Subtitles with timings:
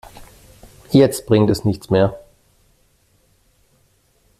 [0.89, 2.19] Jetzt bringt es nichts mehr.